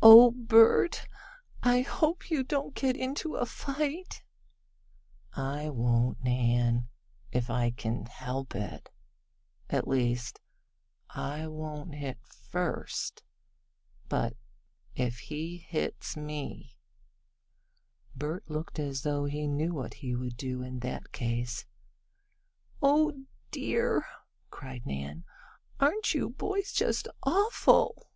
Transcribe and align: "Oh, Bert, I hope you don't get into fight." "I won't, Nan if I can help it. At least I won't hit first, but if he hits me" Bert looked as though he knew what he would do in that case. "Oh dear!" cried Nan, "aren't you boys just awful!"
"Oh, 0.00 0.30
Bert, 0.30 1.08
I 1.60 1.80
hope 1.80 2.30
you 2.30 2.44
don't 2.44 2.72
get 2.72 2.96
into 2.96 3.34
fight." 3.44 4.22
"I 5.32 5.68
won't, 5.70 6.22
Nan 6.22 6.86
if 7.32 7.50
I 7.50 7.70
can 7.72 8.06
help 8.06 8.54
it. 8.54 8.92
At 9.68 9.88
least 9.88 10.38
I 11.12 11.48
won't 11.48 11.96
hit 11.96 12.20
first, 12.28 13.24
but 14.08 14.36
if 14.94 15.18
he 15.18 15.56
hits 15.58 16.16
me" 16.16 16.78
Bert 18.14 18.48
looked 18.48 18.78
as 18.78 19.02
though 19.02 19.24
he 19.24 19.48
knew 19.48 19.74
what 19.74 19.94
he 19.94 20.14
would 20.14 20.36
do 20.36 20.62
in 20.62 20.78
that 20.78 21.10
case. 21.10 21.66
"Oh 22.80 23.24
dear!" 23.50 24.06
cried 24.50 24.86
Nan, 24.86 25.24
"aren't 25.80 26.14
you 26.14 26.30
boys 26.30 26.70
just 26.72 27.08
awful!" 27.24 28.12